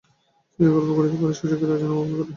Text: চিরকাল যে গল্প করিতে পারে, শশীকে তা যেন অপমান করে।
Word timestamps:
চিরকাল 0.59 0.81
যে 0.81 0.87
গল্প 0.87 0.89
করিতে 0.97 1.17
পারে, 1.21 1.33
শশীকে 1.33 1.65
তা 1.69 1.75
যেন 1.81 1.91
অপমান 1.93 2.11
করে। 2.11 2.29